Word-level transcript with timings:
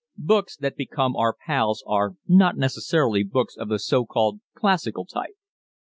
Books 0.17 0.57
that 0.57 0.75
become 0.75 1.15
our 1.15 1.31
"pals" 1.31 1.83
are 1.85 2.15
not 2.27 2.57
necessarily 2.57 3.21
books 3.21 3.55
of 3.55 3.69
the 3.69 3.77
so 3.77 4.03
called 4.03 4.39
classical 4.55 5.05
type. 5.05 5.35